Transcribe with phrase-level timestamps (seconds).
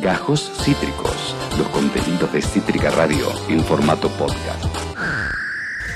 [0.00, 4.64] Gajos Cítricos, los contenidos de Cítrica Radio en formato podcast.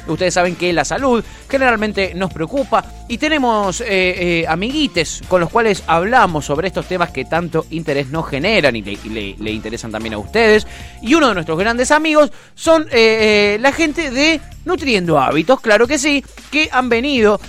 [0.07, 5.49] Ustedes saben que la salud generalmente nos preocupa y tenemos eh, eh, amiguites con los
[5.49, 10.19] cuales hablamos sobre estos temas que tanto interés nos generan y le, interesan también a
[10.19, 10.67] ustedes.
[11.01, 15.99] Y uno de nuestros grandes amigos son eh, la gente de Nutriendo Hábitos, claro que
[15.99, 17.41] sí, que han venido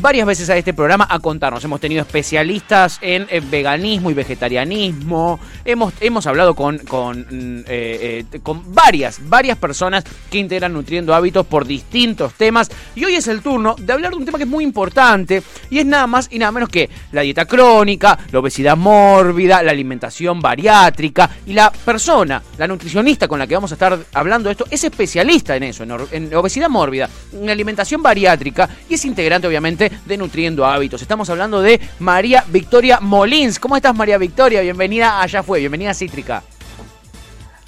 [0.00, 1.64] varias veces a este programa a contarnos.
[1.64, 5.38] Hemos tenido especialistas en, veganismo y vegetarianismo.
[5.64, 11.66] Hemos, hemos hablado con, con, mm, con varias, varias personas que integran Nutriendo Hábitos por
[11.66, 12.70] distintos temas.
[12.94, 15.78] Y hoy es el turno de hablar de un tema que es muy importante y
[15.78, 20.40] es nada más y nada menos que la dieta crónica, la obesidad mórbida, la alimentación
[20.40, 24.66] bariátrica y la persona, la nutricionista con la que vamos a estar hablando de esto,
[24.70, 30.16] es especialista en eso, en, obesidad mórbida, en alimentación bariátrica y es integrante obviamente de
[30.16, 31.02] Nutriendo Hábitos.
[31.02, 33.58] Estamos hablando de María Victoria Molins.
[33.58, 34.60] ¿Cómo estás María Victoria?
[34.60, 36.42] Bienvenida a Allá Fue, bienvenida a Cítrica.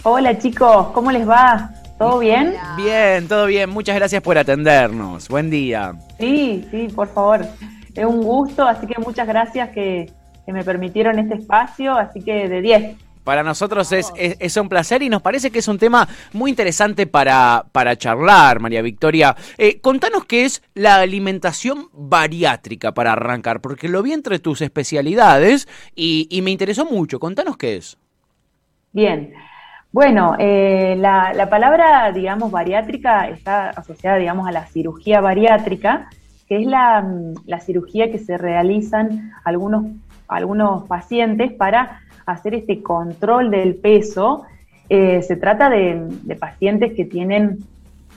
[0.03, 1.70] Hola chicos, ¿cómo les va?
[1.98, 2.55] ¿Todo bien?
[2.77, 3.70] Bien, todo bien.
[3.70, 5.28] Muchas gracias por atendernos.
[5.28, 5.95] Buen día.
[6.19, 7.47] Sí, sí, por favor.
[7.95, 10.12] Es un gusto, así que muchas gracias que,
[10.47, 12.97] me permitieron este espacio, así que de 10.
[13.27, 17.08] Para nosotros es, es, un placer y nos parece que es un tema muy interesante
[17.08, 19.34] para, para charlar, María Victoria.
[19.58, 25.66] Eh, contanos qué es la alimentación bariátrica para arrancar, porque lo vi entre tus especialidades
[25.97, 27.19] y, y me interesó mucho.
[27.19, 27.98] Contanos qué es.
[28.92, 29.34] Bien.
[29.91, 36.10] Bueno, eh, la, palabra, digamos, bariátrica está asociada, digamos, a la cirugía bariátrica,
[36.47, 39.86] que es la, mm, cirugía que se realizan algunos,
[40.28, 44.44] algunos pacientes para hacer este control del peso.
[44.88, 47.58] Eh, se trata de, pacientes que tienen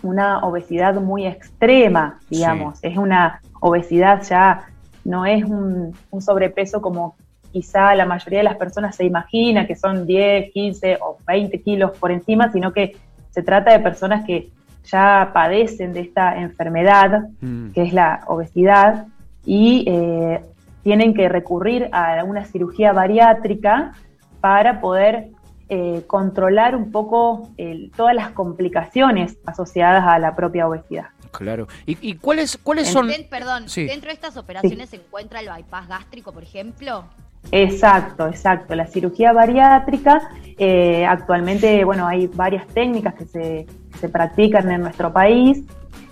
[0.01, 2.79] una obesidad muy extrema, digamos.
[2.83, 4.67] Es una obesidad ya,
[5.03, 7.15] no es un, un sobrepeso como
[7.51, 11.97] quizá la mayoría de las personas se imagina que son 10, 15 o 20 kilos
[11.97, 12.95] por encima, sino que
[13.31, 14.49] se trata de personas que
[14.85, 17.71] ya padecen de esta enfermedad, mm.
[17.71, 19.07] que es la obesidad,
[19.45, 20.41] y eh,
[20.83, 23.93] tienen que recurrir a una cirugía bariátrica
[24.41, 25.29] para poder
[25.69, 27.49] eh, controlar un poco
[27.95, 31.07] todas las complicaciones asociadas a la propia obesidad.
[31.31, 31.67] Claro.
[31.85, 33.09] ¿Y, cuáles, cuáles son...?
[33.29, 37.05] perdón, ¿dentro de estas operaciones se encuentra el bypass gástrico, por ejemplo?
[37.51, 38.75] Exacto, exacto.
[38.75, 43.67] La cirugía bariátrica, eh, actualmente, bueno, hay varias técnicas que se,
[43.99, 45.63] se practican en nuestro país.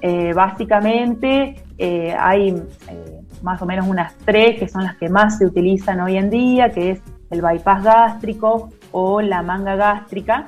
[0.02, 2.62] Eh, básicamente, eh, hay
[3.42, 6.72] más o menos unas tres que son las que más se utilizan hoy en día,
[6.72, 10.48] que es el bypass gástrico o la manga gástrica.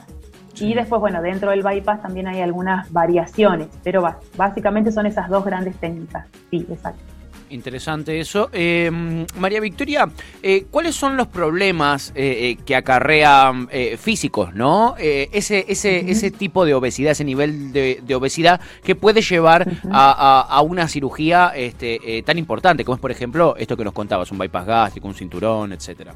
[0.60, 4.04] Y después, bueno, dentro del bypass también hay algunas variaciones, pero
[4.36, 6.28] básicamente son esas dos grandes técnicas.
[6.50, 7.09] Sí, exacto.
[7.50, 8.50] Interesante eso.
[8.54, 8.92] Eh,
[9.40, 10.08] María Victoria,
[10.44, 13.68] eh, ¿cuáles son los problemas eh, que acarrean
[13.98, 14.96] físicos, no?
[14.98, 20.88] ese, ese, ese tipo de obesidad, ese nivel de, obesidad que puede llevar a, una
[20.88, 25.08] cirugía este, tan importante, como es, por ejemplo, esto que nos contabas, un bypass gástrico,
[25.08, 26.14] un cinturón, etcétera.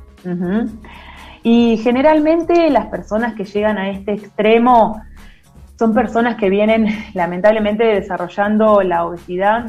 [1.44, 5.02] Y generalmente las personas que llegan a este extremo
[5.78, 9.66] son personas que vienen lamentablemente desarrollando la obesidad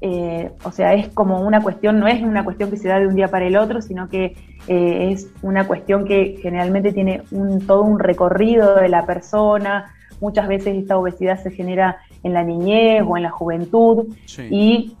[0.00, 3.06] eh, o sea, es como una cuestión, no es una cuestión que se da de
[3.06, 4.36] un día para el otro, sino que
[4.68, 9.94] eh, es una cuestión que generalmente tiene un, todo un recorrido de la persona.
[10.20, 14.14] Muchas veces esta obesidad se genera en la niñez o en la juventud
[14.50, 14.96] y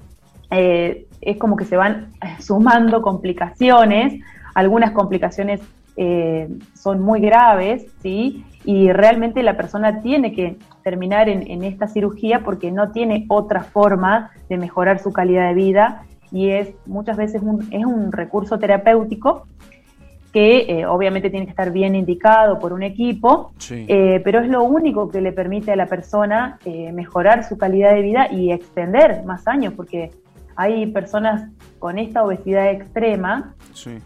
[0.50, 4.22] eh, es como que se van sumando complicaciones.
[4.54, 5.60] Algunas complicaciones
[6.74, 8.44] son muy graves, ¿sí?
[8.66, 14.32] Y realmente la persona tiene que terminar en, esta cirugía porque no tiene otra forma
[14.48, 19.46] de mejorar su calidad de vida y es muchas veces un, es un recurso terapéutico
[20.36, 24.64] que eh, obviamente tiene que estar bien indicado por un equipo, eh, pero es lo
[24.64, 29.24] único que le permite a la persona eh, mejorar su calidad de vida y extender
[29.24, 30.10] más años, porque
[30.54, 33.54] hay personas con esta obesidad extrema,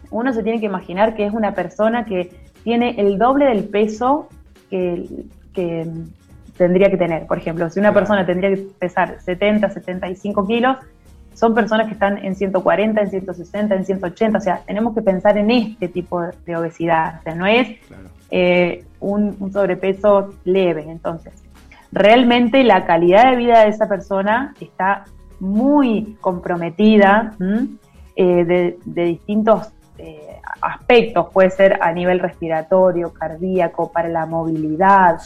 [0.09, 2.29] uno se tiene que imaginar que es una persona que
[2.63, 4.29] tiene el doble del peso
[4.71, 5.05] que,
[5.53, 5.87] que
[6.57, 7.27] tendría que tener.
[7.27, 10.77] Por ejemplo, si una persona tendría que pesar 70, 75 kilos,
[11.33, 14.37] son personas que están en 140, en 160, en 180.
[14.37, 17.19] O sea, tenemos que pensar en este tipo de obesidad.
[17.19, 17.77] O sea, no es
[18.29, 20.85] eh, un, sobrepeso leve.
[20.87, 21.33] Entonces,
[21.91, 25.05] realmente la calidad de vida de esa persona está
[25.39, 27.33] muy comprometida
[28.15, 29.69] eh, de, de, distintos
[30.01, 35.19] eh, aspectos, puede ser a nivel respiratorio, cardíaco, para la movilidad.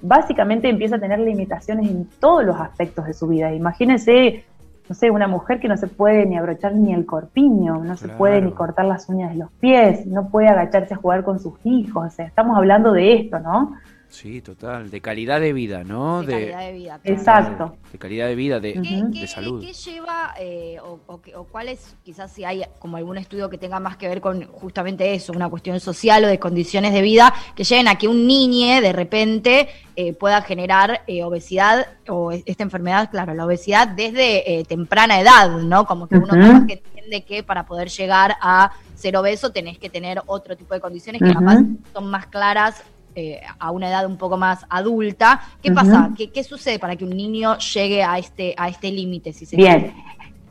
[0.00, 3.52] Básicamente empieza a tener limitaciones en todos los aspectos de su vida.
[3.52, 4.44] Imagínense
[4.90, 8.08] no sé, una mujer que no se puede ni abrochar ni el corpiño, no se
[8.08, 11.54] puede ni cortar las uñas de los pies, no puede agacharse a jugar con sus
[11.62, 13.76] hijos, o sea, estamos hablando de esto, ¿no?
[14.10, 16.22] Sí, total, de calidad de vida, ¿no?
[16.22, 17.00] De, calidad de vida.
[17.04, 17.76] Exacto.
[17.92, 18.72] De, calidad de vida, de,
[19.12, 19.64] ¿Qué, salud.
[19.64, 23.78] ¿Qué lleva, eh, o, o, cuál es, quizás si hay como algún estudio que tenga
[23.78, 27.62] más que ver con justamente eso, una cuestión social o de condiciones de vida, que
[27.62, 33.10] lleven a que un niño de repente eh, pueda generar eh, obesidad o esta enfermedad,
[33.12, 35.86] claro, la obesidad desde temprana edad, ¿no?
[35.86, 40.20] Como que uno que entiende que para poder llegar a ser obeso tenés que tener
[40.26, 41.58] otro tipo de condiciones que capaz
[41.92, 42.82] son más claras
[43.14, 45.40] eh, a una edad un poco más adulta.
[45.62, 46.10] ¿Qué pasa?
[46.16, 49.32] ¿Qué, sucede para que un niño llegue a este, a este límite?
[49.32, 49.92] Si Bien.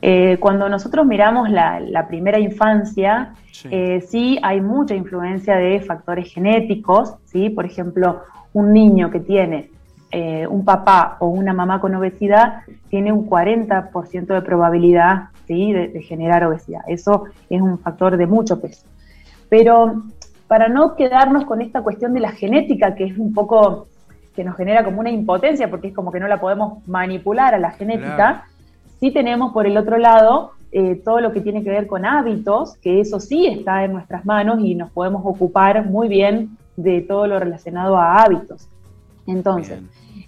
[0.02, 3.68] Eh, cuando nosotros miramos la, primera infancia, sí.
[3.70, 4.38] Eh, sí.
[4.42, 7.50] hay mucha influencia de factores genéticos, ¿sí?
[7.50, 8.22] Por ejemplo,
[8.52, 9.70] un niño que tiene
[10.48, 15.72] un papá o una mamá con obesidad tiene un 40% de probabilidad ¿sí?
[15.72, 16.80] de, de, generar obesidad.
[16.88, 18.86] Eso es un factor de mucho peso.
[19.48, 20.02] Pero
[20.50, 23.86] para no quedarnos con esta cuestión de la genética, que es un poco,
[24.34, 27.60] que nos genera como una impotencia, porque es como que no la podemos manipular a
[27.60, 28.48] la genética,
[28.98, 32.74] sí tenemos por el otro lado eh, todo lo que tiene que ver con hábitos,
[32.78, 37.28] que eso sí está en nuestras manos y nos podemos ocupar muy bien de todo
[37.28, 38.66] lo relacionado a hábitos.
[39.28, 39.78] Entonces,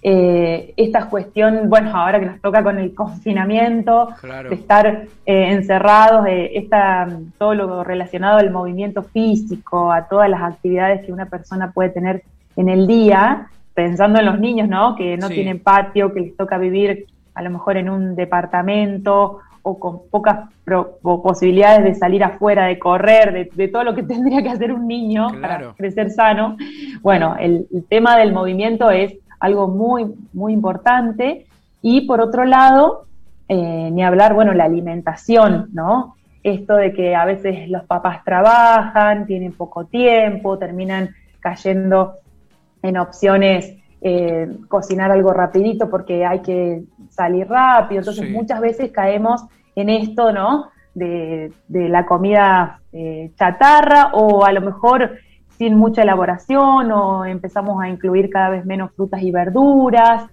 [0.05, 4.09] eh, esta cuestión, bueno, ahora que nos toca con el confinamiento,
[4.49, 6.67] de estar eh, encerrados, eh,
[7.37, 12.23] todo lo relacionado al movimiento físico, a todas las actividades que una persona puede tener
[12.57, 14.93] en el día, pensando en los niños, ¿no?
[14.97, 19.79] Que no tienen patio, que les toca vivir a lo mejor en un departamento o
[19.79, 20.49] con pocas
[21.01, 25.29] posibilidades de salir afuera, de correr, de, todo lo que tendría que hacer un niño
[25.39, 26.57] para crecer sano.
[27.01, 31.47] Bueno, el tema del movimiento es algo muy, muy importante.
[31.81, 33.07] Y por otro lado,
[33.49, 36.15] eh, ni hablar, bueno, la alimentación, ¿no?
[36.43, 41.09] Esto de que a veces los papás trabajan, tienen poco tiempo, terminan
[41.41, 42.13] cayendo
[42.81, 47.99] en opciones eh, cocinar algo rapidito porque hay que salir rápido.
[47.99, 49.43] Entonces muchas veces caemos
[49.75, 50.69] en esto, ¿no?
[50.93, 55.17] De, la comida eh, chatarra o a lo mejor
[55.57, 60.25] sin mucha elaboración o empezamos a incluir cada vez menos frutas y verduras,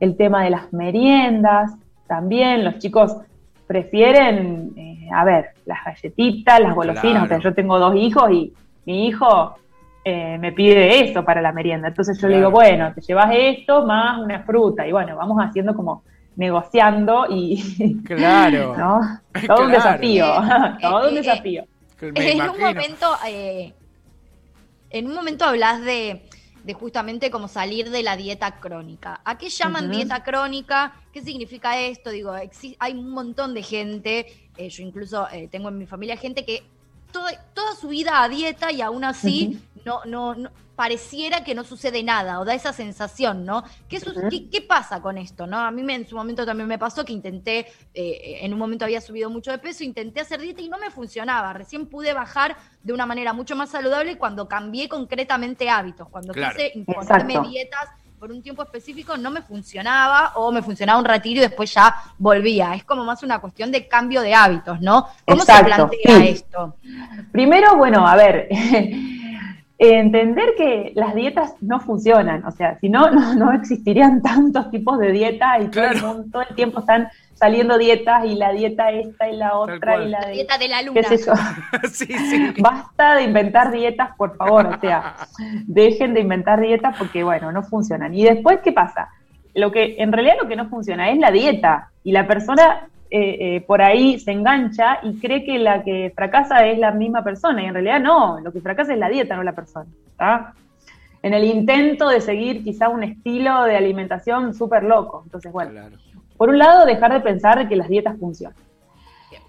[0.00, 1.72] el tema de las meriendas,
[2.06, 3.16] también los chicos
[3.66, 8.52] prefieren, eh, a ver, las galletitas, las golosinas, o sea, yo tengo dos hijos y
[8.86, 9.54] mi hijo
[10.04, 13.84] eh, me pide eso para la merienda, entonces yo le digo, bueno, te llevas esto
[13.84, 16.02] más una fruta y bueno, vamos haciendo como
[16.36, 18.00] negociando y...
[18.06, 18.74] Claro.
[19.46, 20.26] Todo un desafío,
[20.80, 21.64] todo un desafío.
[22.00, 23.06] En un momento
[24.90, 26.22] en un momento hablas de,
[26.74, 29.20] justamente como salir de la dieta crónica.
[29.24, 30.94] ¿A qué llaman dieta crónica?
[31.12, 32.10] ¿Qué significa esto?
[32.10, 32.32] Digo,
[32.78, 36.62] hay un montón de gente, eh, yo incluso eh, tengo en mi familia gente que
[37.10, 39.58] toda, toda su vida a dieta y aún así
[39.88, 43.64] no, no, no pareciera que no sucede nada o da esa sensación, ¿no?
[43.88, 43.98] ¿Qué,
[44.52, 45.58] ¿qué, pasa con esto, no?
[45.58, 48.84] A mí me, en su momento también me pasó que intenté, eh, en un momento
[48.84, 51.52] había subido mucho de peso, intenté hacer dieta y no me funcionaba.
[51.52, 56.70] Recién pude bajar de una manera mucho más saludable cuando cambié concretamente hábitos, cuando quise
[56.74, 57.88] imponerme dietas
[58.18, 61.94] por un tiempo específico no me funcionaba o me funcionaba un ratito y después ya
[62.18, 62.74] volvía.
[62.74, 65.06] Es como más una cuestión de cambio de hábitos, ¿no?
[65.24, 66.76] ¿Cómo se plantea esto?
[67.32, 68.48] Primero, bueno, a ver,
[69.78, 75.12] entender que las dietas no funcionan, o sea, si no, no, existirían tantos tipos de
[75.12, 79.28] dietas y todo, el mundo, todo el tiempo están saliendo dietas y la dieta esta
[79.28, 81.02] y la otra y la, dieta de la luna.
[81.92, 82.54] sí, sí.
[82.58, 85.14] Basta de inventar dietas, por favor, o sea,
[85.66, 88.12] dejen de inventar dietas porque, bueno, no funcionan.
[88.14, 89.10] Y después, ¿qué pasa?
[89.54, 93.56] Lo que, en realidad lo que no funciona es la dieta y la persona eh,
[93.56, 97.62] eh, por ahí se engancha y cree que la que fracasa es la misma persona,
[97.62, 99.86] y en realidad no, lo que fracasa es la dieta, no la persona.
[101.22, 105.22] En el intento de seguir quizá un estilo de alimentación súper loco.
[105.24, 105.72] Entonces, bueno,
[106.36, 108.56] por un lado, dejar de pensar que las dietas funcionan.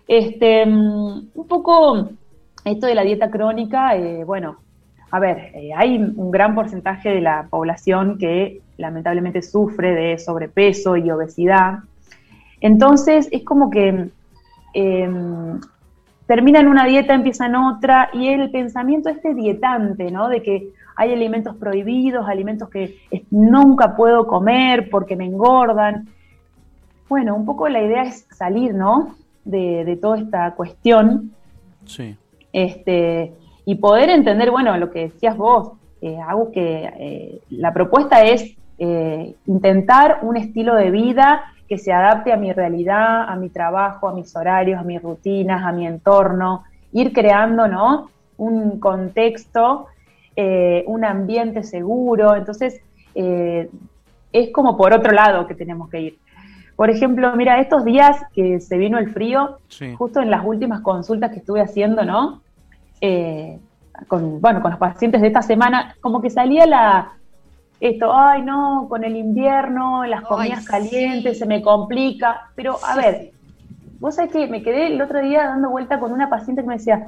[0.08, 2.10] Este, mm, un poco
[2.66, 4.58] esto de la dieta crónica, eh, bueno,
[5.12, 11.12] a ver, hay un gran porcentaje de la población que lamentablemente sufre de sobrepeso y
[11.12, 11.80] obesidad.
[12.62, 14.10] Entonces es como que
[14.74, 15.60] em,
[16.28, 20.28] terminan una dieta, empiezan otra, y el pensamiento este dietante, ¿no?
[20.28, 22.98] De que hay alimentos prohibidos, alimentos que
[23.32, 26.10] nunca puedo comer porque me engordan.
[27.08, 29.16] Bueno, un poco la idea es salir, ¿no?
[29.46, 31.32] De, toda esta cuestión.
[31.86, 32.16] Sí.
[32.52, 33.34] Este,
[33.66, 38.56] y poder entender, bueno, lo que decías vos, eh, algo que eh, la propuesta es
[38.78, 44.10] eh, intentar un estilo de vida que se adapte a mi realidad, a mi trabajo,
[44.10, 48.10] a mis horarios, a mis rutinas, a mi entorno, ir creando, ¿no?
[48.38, 49.86] Un contexto,
[50.36, 52.36] eh, un ambiente seguro.
[52.36, 52.82] Entonces,
[53.14, 53.70] eh,
[54.34, 56.20] es como por otro lado que tenemos que ir.
[56.76, 59.60] Por ejemplo, mira, estos días que se vino el frío,
[59.98, 62.42] justo en las últimas consultas que estuve haciendo, ¿no?
[63.00, 63.60] Eh,
[64.08, 67.19] con, bueno, con los pacientes de esta semana, como que salía la,
[67.80, 73.32] esto, ay no, con el invierno, las comidas calientes, se me complica, pero a ver,
[74.00, 76.78] vos sabés que me quedé el otro día dando vuelta con una paciente que me
[76.78, 77.08] decía,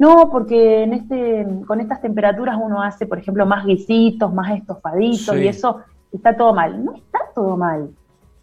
[0.00, 5.36] no, porque en este, con estas temperaturas uno hace, por ejemplo, más guisitos, más estofaditos
[5.36, 6.82] y eso está todo mal.
[6.82, 7.90] No está todo mal.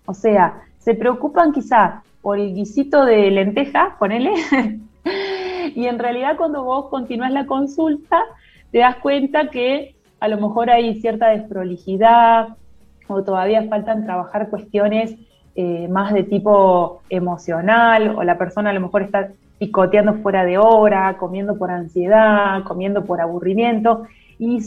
[0.05, 4.33] O sea, se preocupan quizá por el guisito de lenteja, ponele,
[5.75, 8.21] y en realidad cuando vos continúas la consulta,
[8.71, 12.49] te das cuenta que a lo mejor hay cierta desprolijidad
[13.07, 15.15] o todavía faltan trabajar cuestiones
[15.55, 20.57] eh, más de tipo emocional o la persona a lo mejor está picoteando fuera de
[20.57, 24.03] hora, comiendo por ansiedad, comiendo por aburrimiento
[24.39, 24.59] y,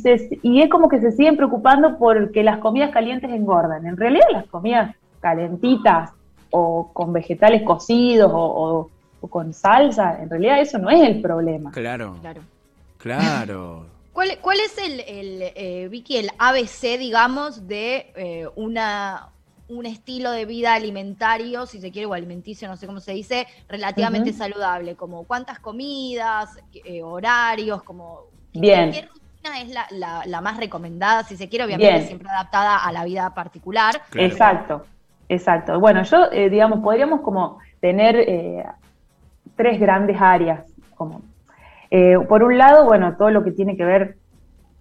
[0.43, 3.87] y es como que se siguen preocupando porque las comidas calientes engordan.
[3.87, 6.11] En realidad las comidas calentitas
[6.51, 8.91] o con vegetales cocidos o,
[9.29, 11.71] con salsa, en realidad eso no es el problema.
[11.71, 12.17] Claro.
[12.21, 12.41] Claro.
[12.97, 13.85] Claro.
[14.21, 19.29] ¿Cuál, ¿Cuál, es el, el eh, Vicky, el ABC, digamos, de eh, una,
[19.71, 23.47] un estilo de vida alimentario, si se quiere, o alimenticio, no sé cómo se dice,
[23.67, 24.95] relativamente saludable?
[24.95, 26.51] Como cuántas comidas,
[26.85, 28.25] eh, horarios, como...
[28.53, 28.93] Bien.
[28.93, 33.07] ¿Qué rutina es la, la, más recomendada, si se quiere, obviamente siempre adaptada a la
[33.07, 34.03] vida particular?
[34.15, 34.85] Exacto,
[35.31, 35.81] exacto.
[35.81, 38.67] Bueno, yo, digamos, podríamos como tener
[39.57, 41.23] tres grandes áreas, como
[41.91, 44.17] eh, por un lado, bueno, todo lo que tiene que ver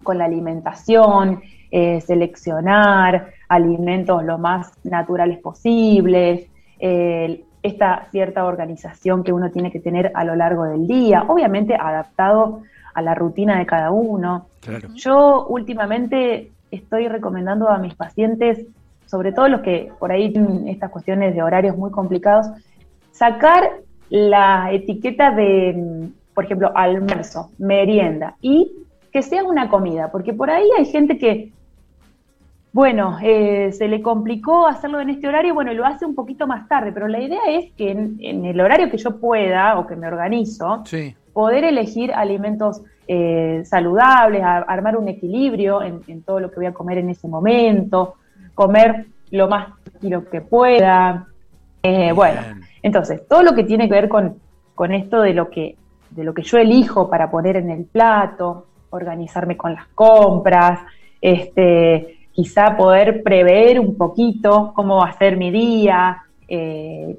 [0.04, 6.48] con la alimentación, eh, seleccionar alimentos lo más naturales posibles,
[7.62, 12.62] esta cierta organización que uno tiene que tener a lo largo del día, obviamente adaptado
[12.94, 14.48] a la rutina de cada uno.
[14.96, 18.66] Yo últimamente estoy recomendando a mis pacientes,
[19.06, 22.48] sobre todo los que por ahí tienen estas cuestiones de horarios muy complicados,
[23.12, 23.72] sacar
[24.10, 28.72] la etiqueta de por ejemplo, almuerzo, merienda, y
[29.12, 31.52] que sea una comida, porque por ahí hay gente que,
[32.72, 36.68] bueno, eh, se le complicó hacerlo en este horario, bueno, lo hace un poquito más
[36.68, 40.08] tarde, pero la idea es que en, el horario que yo pueda o que me
[40.08, 40.84] organizo,
[41.34, 47.00] poder elegir alimentos eh, saludables, armar un equilibrio en, todo lo que voy a comer
[47.00, 48.16] en ese momento,
[48.54, 51.26] comer lo más tranquilo que pueda.
[51.82, 52.42] Eh, bueno,
[52.84, 54.36] entonces, todo lo que tiene que ver con,
[54.76, 55.76] con esto de lo que
[56.10, 60.80] de lo que yo elijo para poner en el plato, organizarme con las compras,
[61.22, 66.24] este, quizá poder prever un poquito cómo va a ser mi día.
[66.48, 67.18] Eh,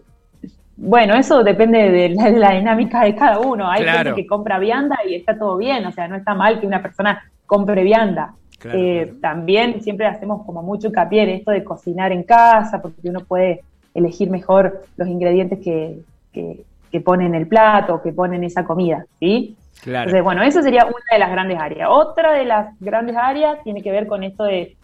[0.76, 3.70] bueno, eso depende de la, dinámica de cada uno.
[3.70, 6.66] Hay gente que compra vianda y está todo bien, o sea, no está mal que
[6.66, 8.34] una persona compre vianda.
[8.64, 13.20] Eh, también siempre hacemos como mucho hincapié en esto de cocinar en casa, porque uno
[13.20, 13.62] puede
[13.94, 15.98] elegir mejor los ingredientes que,
[16.32, 16.64] que
[16.98, 19.56] ponen el plato, que ponen esa comida, ¿sí?
[19.82, 20.10] Claro.
[20.10, 21.88] Entonces, bueno, eso sería una de las grandes áreas.
[21.90, 24.76] Otra de las grandes áreas tiene que ver con esto de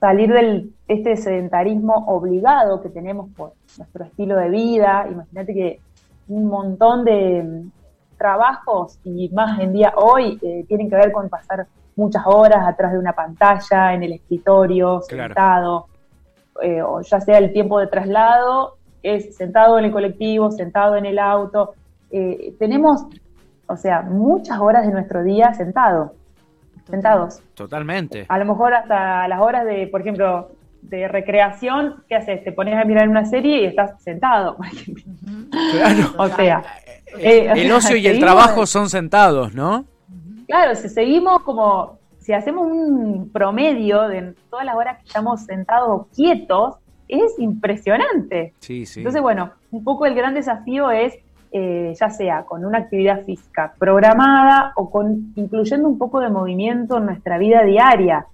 [0.00, 5.06] salir del este sedentarismo obligado que tenemos por nuestro estilo de vida.
[5.10, 5.80] Imagínate que
[6.28, 7.70] un montón de mm,
[8.16, 12.92] trabajos y más en día hoy eh, tienen que ver con pasar muchas horas atrás
[12.92, 15.86] de una pantalla, en el escritorio, sentado,
[16.62, 21.06] eh, o ya sea el tiempo de traslado es sentado en el colectivo, sentado en
[21.06, 21.74] el auto.
[22.10, 23.04] Eh, tenemos,
[23.68, 26.14] o sea, muchas horas de nuestro día sentado,
[26.88, 27.40] sentados.
[27.54, 28.24] Totalmente.
[28.28, 30.50] A lo mejor hasta las horas de, por ejemplo,
[30.82, 32.42] de recreación, ¿qué haces?
[32.44, 34.56] Te pones a mirar una serie y estás sentado,
[35.72, 36.14] Claro.
[36.18, 36.62] o sea,
[37.18, 39.84] eh, el ocio y el trabajo son sentados, ¿no?
[40.46, 46.06] Claro, si seguimos como, si hacemos un promedio de todas las horas que estamos sentados
[46.14, 46.76] quietos,
[47.20, 48.52] es impresionante.
[48.60, 49.00] Sí, sí.
[49.00, 51.14] Entonces, bueno, un poco el gran desafío es,
[51.52, 56.98] eh, ya sea con una actividad física programada o con incluyendo un poco de movimiento
[56.98, 58.26] en nuestra vida diaria.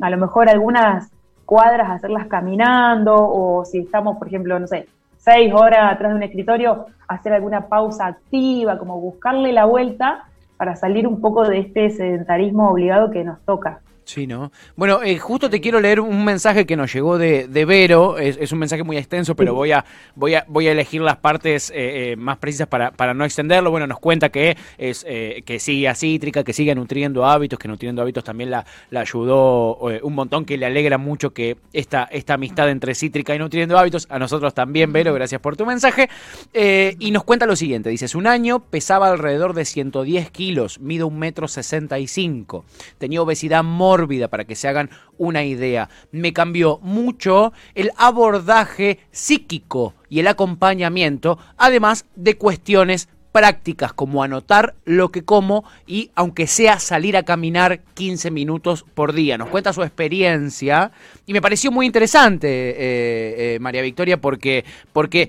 [0.00, 1.10] a lo mejor algunas
[1.44, 4.86] cuadras hacerlas caminando o si estamos, por ejemplo, no sé,
[5.24, 10.24] seis horas atrás de un escritorio, hacer alguna pausa activa, como buscarle la vuelta
[10.56, 13.80] para salir un poco de este sedentarismo obligado que nos toca.
[14.04, 14.52] Sí, ¿no?
[14.76, 18.52] Bueno, eh, justo te quiero leer un mensaje que nos llegó de, de Vero, es,
[18.52, 19.84] un mensaje muy extenso, pero voy a,
[20.14, 23.70] voy a, voy a elegir las partes eh, eh, más precisas para, para no extenderlo.
[23.70, 28.02] Bueno, nos cuenta que es que sigue a Cítrica, que sigue nutriendo hábitos, que nutriendo
[28.02, 32.70] hábitos también la, la ayudó un montón, que le alegra mucho que esta, esta amistad
[32.70, 36.08] entre Cítrica y nutriendo hábitos, a nosotros también, Vero, gracias por tu mensaje.
[36.52, 41.18] y nos cuenta lo siguiente, dices, un año pesaba alrededor de 110 kilos, mido un
[41.18, 42.64] metro 65,
[42.98, 43.93] tenía obesidad mórbida,
[44.28, 45.88] para que se hagan una idea.
[46.12, 54.76] Me cambió mucho el abordaje psíquico y el acompañamiento, además de cuestiones prácticas como anotar
[54.84, 59.36] lo que como y aunque sea salir a caminar 15 minutos por día.
[59.36, 60.92] Nos cuenta su experiencia
[61.26, 65.28] y me pareció muy interesante, eh, eh, María Victoria, porque, porque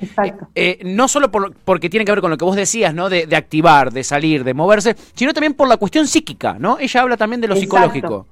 [0.54, 3.10] eh, no solo porque tiene que ver con lo que vos decías, ¿no?
[3.10, 6.78] De, activar, de salir, de moverse, sino también por la cuestión psíquica, ¿no?
[6.78, 8.28] Ella habla también de lo psicológico.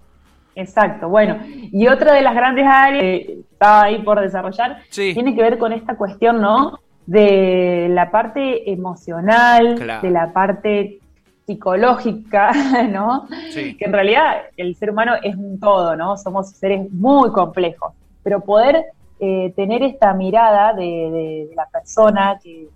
[0.56, 5.42] Exacto, bueno, y otra de las grandes áreas que estaba ahí por desarrollar tiene que
[5.42, 6.80] ver con esta cuestión, ¿no?
[7.06, 11.00] De la parte emocional, de la parte
[11.46, 12.52] psicológica,
[12.92, 13.28] ¿no?
[13.54, 16.18] Que en realidad el ser humano es un todo, ¿no?
[16.18, 18.86] Somos seres muy complejos, pero poder
[19.20, 22.68] eh, tener esta mirada de, la persona que,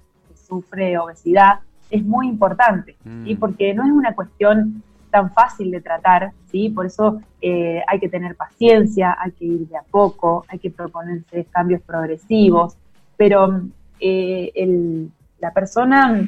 [0.48, 1.60] sufre obesidad
[1.92, 3.36] es muy importante, ¿sí?
[3.36, 3.38] Mm.
[3.38, 6.70] Porque no es una cuestión tan fácil de tratar, ¿sí?
[6.70, 10.72] Por eso eh, hay que tener paciencia, hay que ir de a poco, hay que
[10.72, 12.78] proponerse cambios progresivos,
[13.16, 13.62] pero
[14.00, 15.08] eh,
[15.40, 16.28] la persona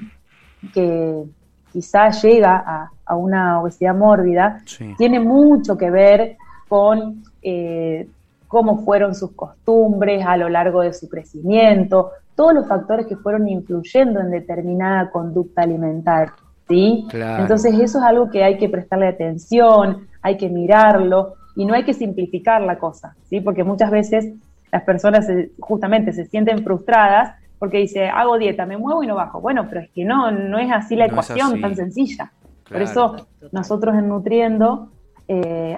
[0.74, 1.24] que
[1.72, 4.62] quizá llega a, una obesidad mórbida
[4.98, 8.08] tiene mucho que ver con eh,
[8.48, 13.48] cómo fueron sus costumbres a lo largo de su crecimiento, todos los factores que fueron
[13.48, 16.34] influyendo en determinada conducta alimentaria.
[16.70, 17.08] ¿Sí?
[17.12, 21.84] Entonces eso es algo que hay que prestarle atención, hay que mirarlo y no hay
[21.84, 23.42] que simplificar la cosa, ¿sí?
[23.42, 24.34] Porque muchas veces
[24.72, 25.28] las personas
[25.60, 29.42] justamente se sienten frustradas porque dice, hago dieta, me muevo y no bajo.
[29.42, 32.32] Bueno, pero es que no, no es así la ecuación tan sencilla.
[32.70, 34.92] Por eso nosotros en Nutriendo
[35.28, 35.76] eh,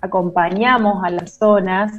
[0.00, 1.92] acompañamos a las zonas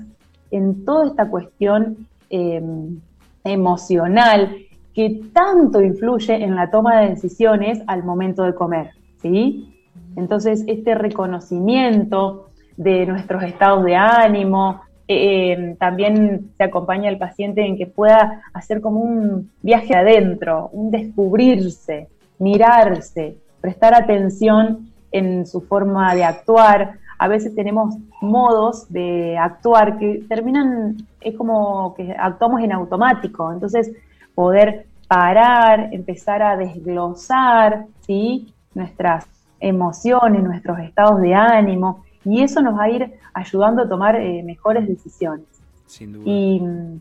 [0.49, 2.99] en toda esta cuestión em,
[3.43, 4.55] emocional
[4.93, 9.73] que tanto influye en la toma de decisiones al momento de comer, ¿sí?
[10.15, 17.65] Entonces, este reconocimiento de nuestros estados de ánimo, eh, eh, también se acompaña al paciente
[17.65, 22.07] en que pueda hacer como un viaje adentro, un descubrirse,
[22.39, 26.99] mirarse, prestar atención en su forma de actuar.
[27.17, 33.51] A veces tenemos modos de actuar que terminan, es como que actuamos en automático.
[33.51, 33.91] Entonces,
[34.35, 38.53] poder parar, empezar a desglosar ¿sí?
[38.73, 39.27] nuestras
[39.59, 44.43] emociones, nuestros estados de ánimo, y eso nos va a ir ayudando a tomar eh,
[44.43, 45.45] mejores decisiones.
[45.85, 46.23] Sin duda.
[46.25, 46.99] Y mm,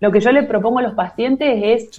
[0.00, 1.98] lo que yo le propongo a los pacientes es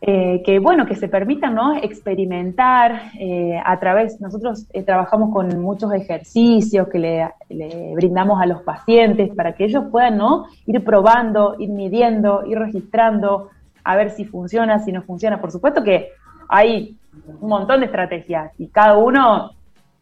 [0.00, 1.76] eh, que, bueno, que se permitan ¿no?
[1.76, 8.62] experimentar eh, a través, nosotros trabajamos con muchos ejercicios que le, le, brindamos a los
[8.62, 10.46] pacientes para que ellos puedan ¿no?
[10.66, 13.50] ir probando, ir midiendo, ir registrando,
[13.88, 15.40] a ver si funciona, si no funciona.
[15.40, 16.10] Por supuesto que
[16.46, 16.94] hay
[17.40, 19.52] un montón de estrategias y cada uno,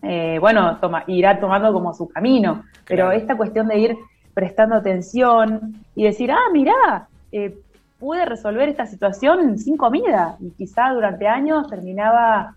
[0.02, 3.96] eh, bueno, toma, irá tomando como su camino, pero esta cuestión de ir
[4.34, 7.56] prestando atención y decir, ah, mirá, eh,
[8.00, 12.56] pude resolver esta situación sin comida y quizá durante años terminaba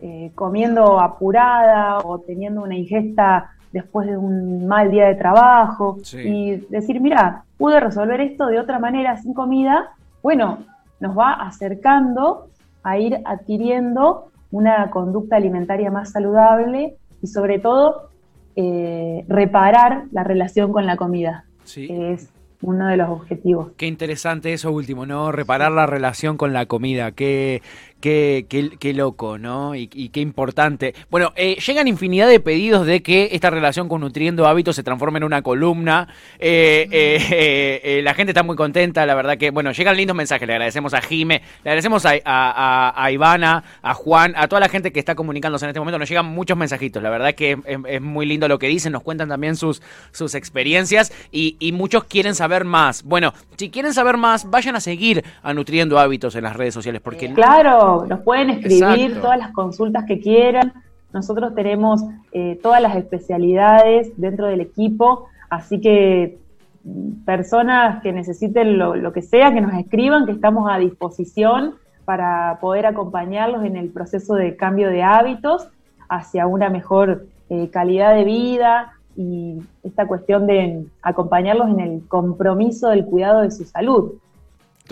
[0.00, 5.98] eh, comiendo apurada o teniendo una ingesta después de un mal día de trabajo.
[6.14, 9.90] Y decir, mira, pude resolver esto de otra manera sin comida,
[10.22, 10.64] bueno,
[11.00, 12.48] nos va acercando
[12.82, 18.10] a ir adquiriendo una conducta alimentaria más saludable y sobre todo
[18.54, 22.28] eh, reparar la relación con la comida, que es
[22.60, 23.72] uno de los objetivos.
[23.76, 25.32] Qué interesante eso último, ¿no?
[25.32, 27.12] Reparar la relación con la comida.
[27.12, 27.60] Qué,
[28.02, 28.46] Qué,
[28.80, 29.76] qué, loco, ¿no?
[29.76, 30.92] Y, qué importante.
[31.08, 35.18] Bueno, eh, llegan infinidad de pedidos de que esta relación con Nutriendo Hábitos se transforme
[35.18, 36.08] en una columna.
[36.40, 40.48] Eh, eh, la gente está muy contenta, la verdad que, bueno, llegan lindos mensajes.
[40.48, 44.98] Le agradecemos a Jime, le agradecemos a, Ivana, a Juan, a toda la gente que
[44.98, 46.00] está comunicándose en este momento.
[46.00, 47.00] Nos llegan muchos mensajitos.
[47.04, 51.12] La verdad que es, muy lindo lo que dicen, nos cuentan también sus, sus experiencias
[51.30, 53.04] y, muchos quieren saber más.
[53.04, 57.00] Bueno, si quieren saber más, vayan a seguir a Nutriendo Hábitos en las redes sociales
[57.00, 57.32] porque...
[57.32, 60.72] Claro nos pueden escribir todas las consultas que quieran.
[61.12, 62.02] Nosotros tenemos
[62.32, 66.38] eh, todas las especialidades dentro del equipo, así que
[66.84, 71.74] mm, personas que necesiten lo, que sea, que nos escriban, que estamos a disposición
[72.04, 75.68] para poder acompañarlos en el proceso de cambio de hábitos
[76.08, 82.88] hacia una mejor eh, calidad de vida y esta cuestión de acompañarlos en el compromiso
[82.88, 84.14] del cuidado de su salud.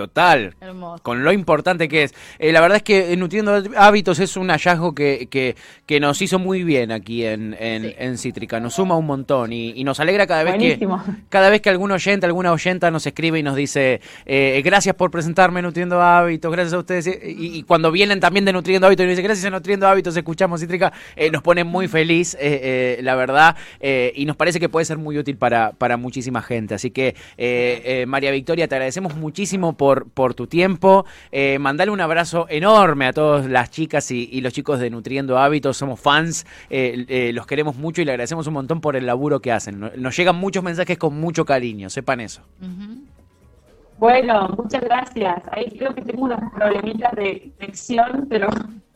[0.01, 0.55] Total.
[1.03, 2.15] Con lo importante que es.
[2.39, 5.29] Eh, la verdad es que Nutriendo Hábitos es un hallazgo que,
[5.87, 8.61] que, nos hizo muy bien aquí en, en, Cítrica.
[8.61, 10.89] Nos suma un montón y, nos alegra cada vez que
[11.29, 15.11] cada vez que algún oyente, alguna oyenta nos escribe y nos dice eh, gracias por
[15.11, 17.07] presentarme Nutriendo Hábitos, gracias a ustedes.
[17.23, 20.61] Y, cuando vienen también de Nutriendo Hábitos y nos dicen gracias a Nutriendo Hábitos, escuchamos
[20.61, 25.19] Cítrica, eh, nos pone muy feliz, la verdad, y nos parece que puede ser muy
[25.19, 26.75] útil para, para muchísima gente.
[26.75, 27.15] Así que,
[28.07, 31.05] María Victoria, te agradecemos muchísimo por, por tu tiempo.
[31.33, 35.77] Eh, mandale un abrazo enorme a todas las chicas y, los chicos de Nutriendo Hábitos.
[35.77, 39.41] Somos fans, eh, eh, los queremos mucho y le agradecemos un montón por el laburo
[39.41, 39.91] que hacen.
[39.97, 42.43] Nos llegan muchos mensajes con mucho cariño, sepan eso.
[43.99, 45.43] Bueno, muchas gracias.
[45.53, 48.49] Ahí creo que tengo unos problemitas de conexión, pero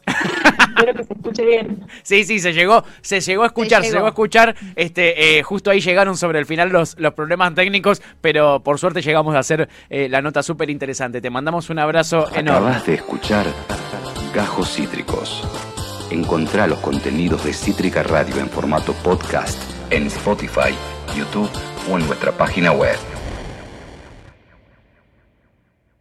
[0.07, 1.87] Espero que se escuche bien.
[2.03, 4.55] Sí, sí, se llegó, se llegó a escuchar, se llegó, a escuchar.
[4.77, 9.03] Este, eh, justo ahí llegaron sobre el final los, los problemas técnicos, pero por suerte
[9.03, 11.21] llegamos a hacer eh, la nota súper interesante.
[11.21, 12.69] Te mandamos un abrazo enorme.
[12.69, 13.47] Acabas de escuchar
[14.35, 15.43] Gajos Cítricos.
[16.11, 20.75] Encontrá los contenidos de Cítrica Radio en formato podcast en Spotify,
[21.17, 21.51] YouTube
[21.91, 23.14] o en nuestra página web.